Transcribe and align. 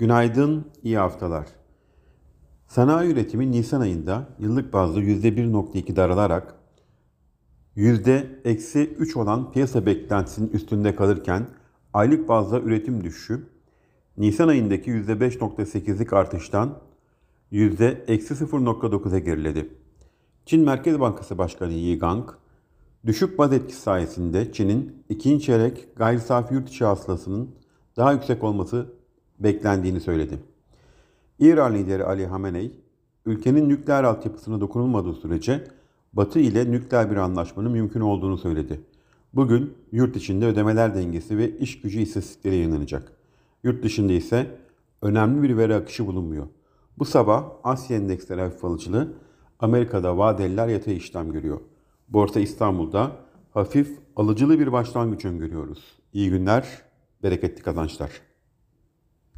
Günaydın, 0.00 0.64
iyi 0.82 0.98
haftalar. 0.98 1.46
Sanayi 2.66 3.12
üretimi 3.12 3.50
Nisan 3.50 3.80
ayında 3.80 4.28
yıllık 4.38 4.72
bazda 4.72 5.00
%1.2 5.00 5.96
daralarak 5.96 6.54
%-3 7.76 9.18
olan 9.18 9.52
piyasa 9.52 9.86
beklentisinin 9.86 10.48
üstünde 10.48 10.96
kalırken 10.96 11.46
aylık 11.92 12.28
bazda 12.28 12.60
üretim 12.60 13.04
düşüşü 13.04 13.48
Nisan 14.16 14.48
ayındaki 14.48 14.90
%5.8'lik 14.90 16.12
artıştan 16.12 16.78
%-0.9'a 17.52 19.18
geriledi. 19.18 19.68
Çin 20.46 20.64
Merkez 20.64 21.00
Bankası 21.00 21.38
Başkanı 21.38 21.72
Yi 21.72 21.98
Gang, 21.98 22.30
düşük 23.06 23.38
baz 23.38 23.52
etkisi 23.52 23.80
sayesinde 23.80 24.52
Çin'in 24.52 25.04
ikinci 25.08 25.44
çeyrek 25.44 25.96
gayri 25.96 26.20
safi 26.20 26.54
yurt 26.54 26.68
içi 26.68 26.84
hasılasının 26.84 27.54
daha 27.96 28.12
yüksek 28.12 28.44
olması 28.44 28.99
beklendiğini 29.40 30.00
söyledi. 30.00 30.38
İran 31.38 31.74
lideri 31.74 32.04
Ali 32.04 32.26
Hamenei, 32.26 32.72
ülkenin 33.26 33.68
nükleer 33.68 34.04
altyapısına 34.04 34.60
dokunulmadığı 34.60 35.14
sürece 35.14 35.64
Batı 36.12 36.38
ile 36.38 36.70
nükleer 36.70 37.10
bir 37.10 37.16
anlaşmanın 37.16 37.72
mümkün 37.72 38.00
olduğunu 38.00 38.38
söyledi. 38.38 38.80
Bugün 39.32 39.74
yurt 39.92 40.16
içinde 40.16 40.46
ödemeler 40.46 40.94
dengesi 40.94 41.38
ve 41.38 41.58
iş 41.58 41.80
gücü 41.80 42.00
istatistikleri 42.00 42.54
yayınlanacak. 42.54 43.12
Yurt 43.64 43.82
dışında 43.84 44.12
ise 44.12 44.46
önemli 45.02 45.42
bir 45.42 45.56
veri 45.56 45.74
akışı 45.74 46.06
bulunmuyor. 46.06 46.46
Bu 46.98 47.04
sabah 47.04 47.44
Asya 47.64 47.96
endeksleri 47.96 48.40
hafif 48.40 48.64
alıcılı, 48.64 49.12
Amerika'da 49.58 50.18
vadeliler 50.18 50.68
yatay 50.68 50.96
işlem 50.96 51.32
görüyor. 51.32 51.60
Borsa 52.08 52.40
İstanbul'da 52.40 53.12
hafif 53.50 53.98
alıcılı 54.16 54.58
bir 54.58 54.72
başlangıç 54.72 55.24
öngörüyoruz. 55.24 55.84
İyi 56.12 56.30
günler, 56.30 56.82
bereketli 57.22 57.62
kazançlar. 57.62 58.10